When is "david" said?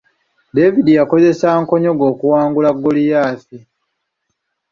0.55-0.87